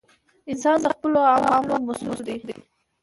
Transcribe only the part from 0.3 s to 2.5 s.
انسان د خپلو اعمالو مسؤول دی!